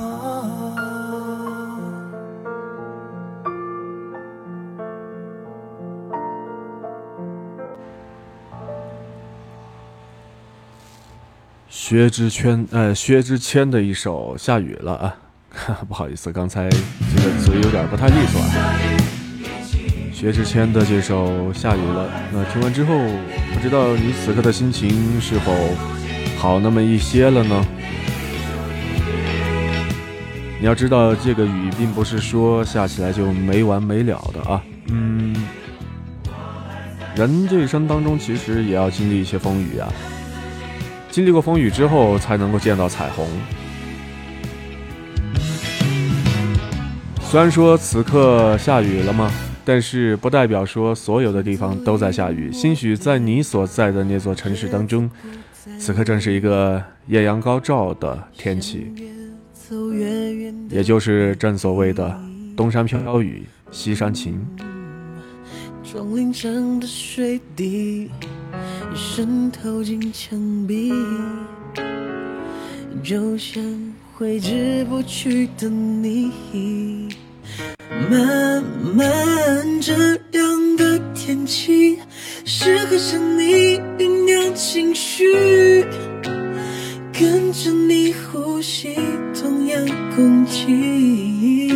[11.69, 15.17] 薛之谦，呃，薛之谦的一首《下雨了》啊，
[15.89, 18.79] 不好意思，刚才这个嘴有点不太利索啊。
[20.13, 22.97] 薛之谦的这首《下雨了》，那听完之后，
[23.53, 25.53] 不知道你此刻的心情是否
[26.39, 27.67] 好那么一些了呢？
[30.59, 34.63] 你要知道，这个雨并不是说下起来就没完没了的啊。
[34.89, 35.37] 嗯，
[37.15, 39.87] 人这一生当中，其实也要经历一些风雨啊。
[41.11, 43.29] 经历过风雨之后，才能够见到彩虹。
[47.37, 49.31] 虽然说此刻下雨了吗？
[49.63, 52.51] 但是不代表说所有的地方都在下雨。
[52.51, 55.11] 兴许在你所在的那座城市当中，
[55.79, 58.91] 此刻正是一个艳阳高照的天气，
[60.71, 62.19] 也就是正所谓的
[62.57, 64.43] “东山飘飘雨，西山晴
[65.85, 68.11] 窗棂上的水滴
[68.95, 70.91] 渗透进墙壁，
[73.05, 73.63] 就像
[74.15, 76.33] 挥之不去的你。
[78.11, 78.63] 慢
[78.95, 79.93] 慢这
[80.39, 81.99] 样的天气，
[82.45, 85.85] 适合向你酝酿情绪，
[87.13, 88.97] 跟着你呼吸
[89.35, 89.85] 同样
[90.15, 91.73] 空气。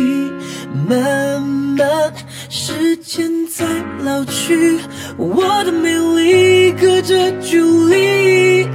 [0.87, 2.13] 慢慢，
[2.49, 3.65] 时间在
[4.03, 4.79] 老去，
[5.17, 8.67] 我的美丽隔着距离，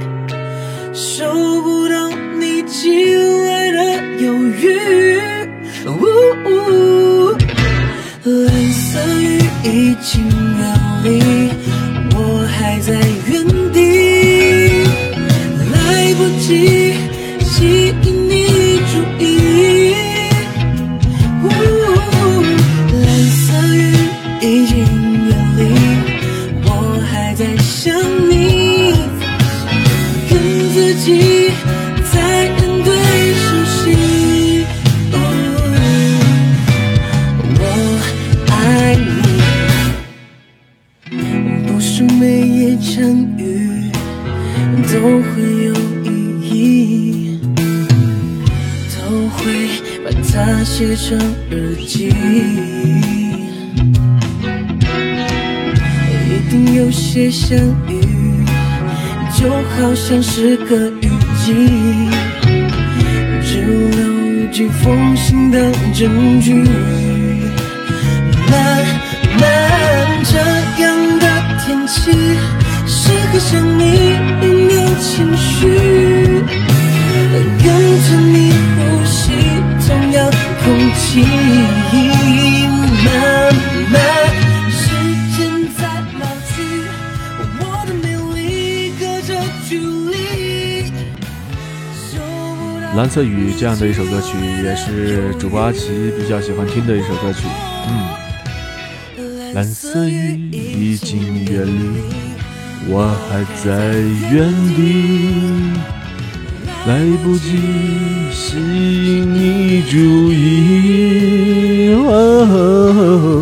[0.93, 2.09] 收不到
[2.39, 3.06] 你寄
[93.59, 97.47] 这样的一首歌曲，也是主播阿奇比较喜欢听的一首歌曲。
[99.17, 102.03] 嗯，蓝色雨已经远离，
[102.87, 103.95] 我还在
[104.31, 105.73] 原地，
[106.85, 107.57] 来不及
[108.31, 109.97] 吸引你注
[110.31, 111.95] 意。
[112.05, 113.41] 哦，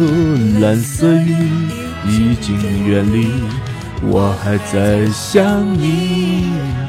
[0.62, 1.36] 蓝色雨
[2.08, 2.58] 已经
[2.88, 3.28] 远离，
[4.02, 6.85] 我还在想你。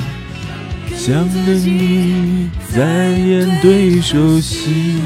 [1.06, 5.00] 想着你在演对手戏，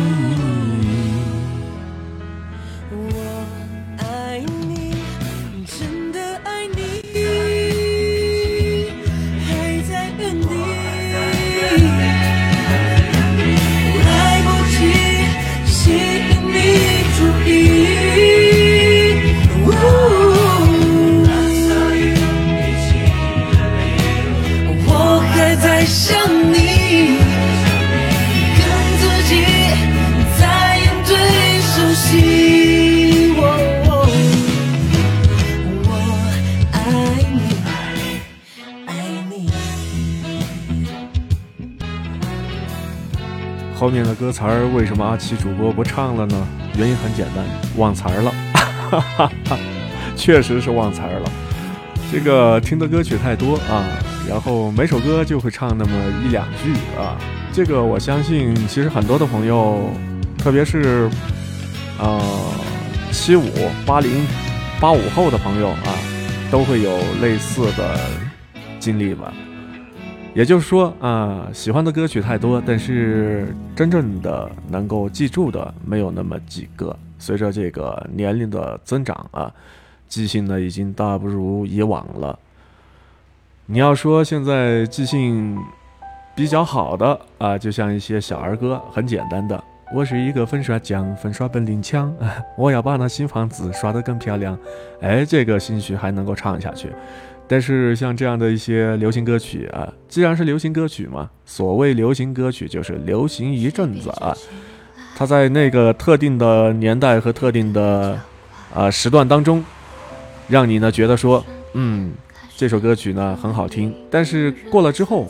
[43.90, 46.46] 后面的歌词儿为什么阿奇主播不唱了呢？
[46.78, 47.44] 原因很简单，
[47.76, 49.28] 忘词儿了，
[50.14, 51.28] 确实是忘词儿了。
[52.12, 53.82] 这个听的歌曲太多啊，
[54.28, 55.90] 然后每首歌就会唱那么
[56.24, 57.18] 一两句啊。
[57.52, 59.90] 这个我相信，其实很多的朋友，
[60.38, 61.10] 特别是
[61.98, 62.22] 呃
[63.10, 63.50] 七五、
[63.84, 64.24] 八零、
[64.78, 65.98] 八五后的朋友啊，
[66.48, 67.98] 都会有类似的
[68.78, 69.32] 经历吧。
[70.32, 76.96] 也就是说啊，喜欢的歌曲太多，但是真正的能够记住的没有那么几个。
[77.18, 79.52] 随着这个年龄的增长啊，
[80.08, 82.38] 记性呢已经大不如以往了。
[83.66, 85.58] 你要说现在记性
[86.34, 89.62] 比较好的啊，就像一些小儿歌，很简单的。
[89.92, 92.14] 我是一个粉刷匠，粉刷本领强，
[92.56, 94.56] 我要把那新房子刷得更漂亮。
[95.00, 96.92] 哎，这个兴许还能够唱下去。
[97.50, 104.32] 但是像这样的一些流行歌曲啊，既然是流行歌曲嘛，所谓流行歌曲就是流行一阵子啊，
[105.16, 108.16] 它在那个特定的年代和特定的
[108.72, 109.64] 啊、时段当中，
[110.46, 112.12] 让你呢觉得说，嗯，
[112.56, 115.26] 这首歌曲呢很好听，但是过了之后，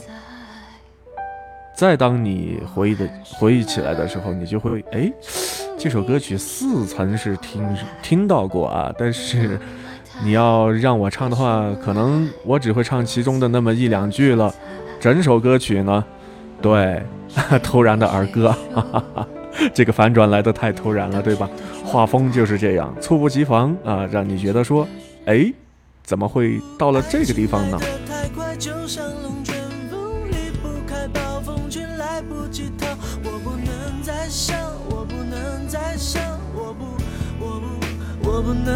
[1.74, 5.10] 再当你回忆的回忆起来的时候，你就会哎，
[5.78, 7.66] 这首歌曲似曾是听
[8.02, 9.58] 听到过啊，但是
[10.22, 14.54] 你要让我唱的话，可能我只会唱其中的那么一两句了。
[15.00, 16.04] 整首歌曲呢，
[16.60, 17.02] 对，
[17.62, 19.26] 突然的儿歌，哈哈，
[19.72, 21.48] 这个反转来的太突然了，对吧？
[21.84, 24.86] 画风就是这样，猝不及防啊，让你觉得说，
[25.24, 25.50] 哎，
[26.04, 27.78] 怎么会到了这个地方呢？
[28.06, 29.54] 太快，就像龙卷
[29.90, 30.00] 风，
[30.30, 32.40] 离不开暴风圈，来不。
[38.22, 38.70] 我不能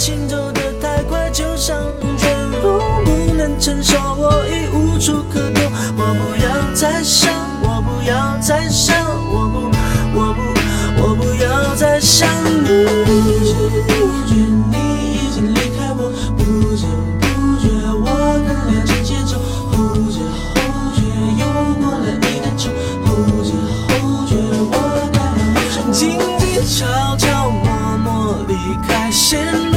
[0.00, 5.62] 情走得太快，就像龙卷风，不能承受，我已无处可躲。
[5.94, 7.30] 我不要再想，
[7.62, 8.96] 我不要再想，
[9.30, 9.70] 我不，
[10.18, 10.40] 我不，
[11.02, 12.26] 我不要再想。
[12.64, 12.86] 你。
[13.04, 13.12] 不
[13.44, 13.52] 知
[13.86, 13.92] 不
[14.26, 14.32] 觉
[14.72, 14.74] 你
[15.16, 16.44] 已经离开我，不
[16.74, 16.86] 知
[17.20, 19.36] 不觉我跟恋情节奏，
[19.70, 20.16] 后知
[20.48, 20.56] 后
[20.96, 20.98] 觉
[21.36, 21.44] 又
[21.78, 22.72] 过了一点钟，
[23.04, 23.08] 后
[23.44, 23.52] 知
[23.84, 24.32] 后觉
[24.64, 24.72] 我
[25.12, 25.92] 该了什么？
[25.92, 28.54] 静静悄悄默默离
[28.88, 29.69] 开，陷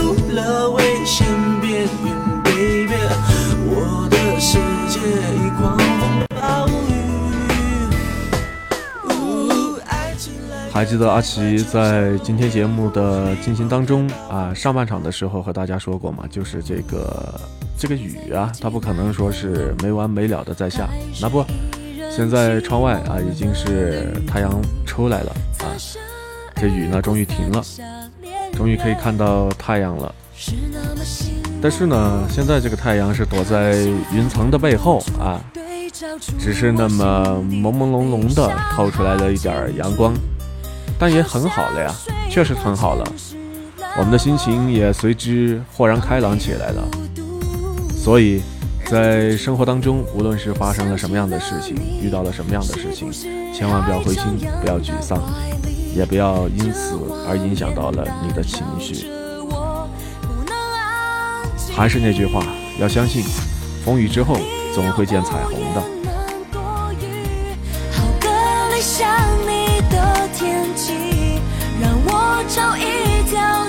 [10.73, 17.39] 还记得阿奇在今天节目的进行当中啊，上半场的时候和大家说过嘛，就是这个
[17.77, 20.89] 这个雨啊，它不可能说是没完没了的在下。
[21.21, 21.45] 那不，
[22.09, 25.69] 现在窗外啊已经是太阳出来了啊，
[26.55, 27.63] 这雨呢终于停了，
[28.53, 30.15] 终于可以看到太阳了。
[31.61, 33.75] 但是呢，现在这个太阳是躲在
[34.11, 35.39] 云层的背后啊，
[36.39, 40.13] 只是那么朦朦胧胧的透出来了一点阳光，
[40.99, 41.93] 但也很好了呀，
[42.29, 43.05] 确实很好了。
[43.97, 46.83] 我们的心情也随之豁然开朗起来了。
[47.95, 48.41] 所以，
[48.85, 53.11] 在生活当中，无论是发生了什么样的事情，遇到了什么样的事情，
[53.53, 54.23] 千万不要灰心，
[54.61, 55.21] 不要沮丧，
[55.95, 59.07] 也不要因此而影响到了你的情绪。
[61.71, 62.45] 还是那句话，
[62.79, 63.23] 要相信，
[63.85, 64.35] 风雨之后
[64.73, 66.02] 总会见彩虹的。
[72.53, 73.67] 少一条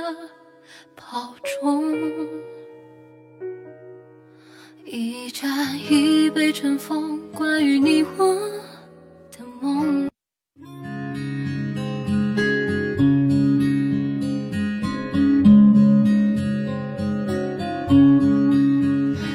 [0.00, 0.16] 的
[0.94, 1.84] 保重。
[4.84, 8.34] 一盏一杯尘封，关于你我
[9.36, 10.08] 的梦。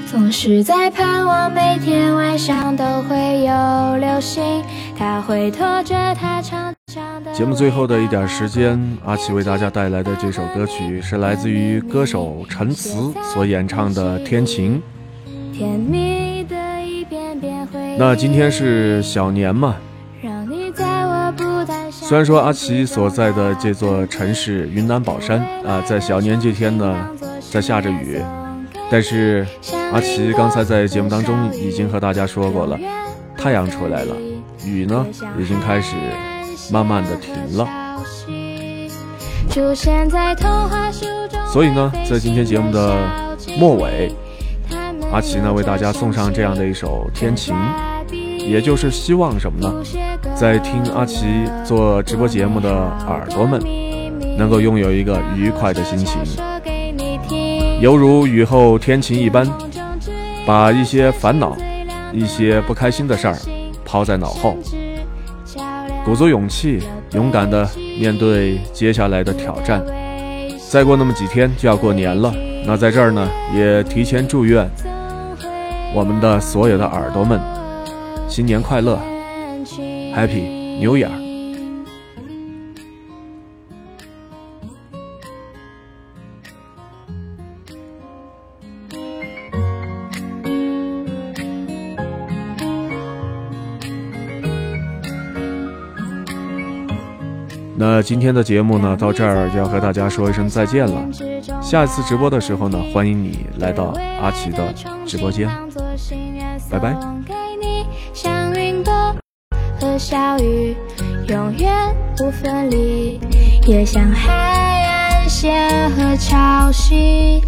[0.09, 4.64] 总是在盼望每天晚上都会有流星，
[4.97, 6.70] 他会拖着它长。
[7.34, 14.82] 节目最后的一点时间，阿奇为大家带来的这首歌曲是来自于歌手陈词所演唱的《天晴》。
[15.57, 17.97] 甜蜜的一遍遍回忆。
[17.97, 19.77] 那今天是小年嘛，
[20.21, 22.07] 让你在我不担心。
[22.07, 27.09] 虽然说阿奇所在的这座城市云南保山啊，在小年这天呢，
[27.49, 28.21] 在下着雨，
[28.89, 29.47] 但是
[29.93, 32.77] 阿奇刚才在节目当中已经和大家说过了，
[33.38, 34.15] 太阳出来了，
[34.65, 35.05] 雨呢
[35.39, 35.95] 已经开始
[36.72, 37.67] 慢慢的停了。
[41.51, 42.95] 所以呢，在今天节目的
[43.59, 44.09] 末尾，
[45.11, 47.53] 阿奇呢为大家送上这样的一首《天晴》，
[48.15, 49.74] 也就是希望什么呢？
[50.34, 51.26] 在听阿奇
[51.65, 52.72] 做直播节目的
[53.05, 53.61] 耳朵们，
[54.38, 56.17] 能够拥有一个愉快的心情，
[57.82, 59.45] 犹如雨后天晴一般，
[60.45, 61.57] 把一些烦恼、
[62.13, 63.38] 一些不开心的事儿
[63.84, 64.55] 抛在脑后，
[66.04, 66.80] 鼓足勇气，
[67.14, 69.82] 勇敢的面对接下来的挑战。
[70.70, 72.34] 再过那么几天就要过年了，
[72.66, 74.68] 那在这儿呢，也提前祝愿
[75.93, 77.39] 我们的所有的耳朵们
[78.28, 78.99] 新年快乐
[80.16, 81.20] ，Happy New Year！
[98.02, 101.08] 那今天的节目呢，到这儿就要和大家说一声再见了。
[101.62, 104.74] 下一次直播的时候呢，欢迎你来到阿奇的
[105.06, 105.47] 直播间，
[106.68, 106.97] 拜拜。
[108.12, 108.91] 像云朵
[109.80, 110.76] 和小雨，
[111.28, 111.72] 永远
[112.18, 113.20] 不分离，
[113.68, 117.39] 也像海岸线和潮汐。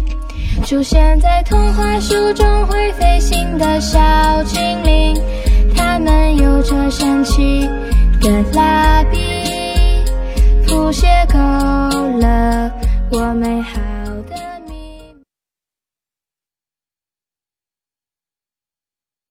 [0.64, 3.98] 出现在童话书中会飞行的小
[4.44, 5.20] 精灵，
[5.74, 7.68] 它们有着神奇
[8.20, 9.33] 的蜡笔。
[10.66, 11.38] 谱写够
[12.18, 12.72] 了
[13.10, 13.93] 我没还。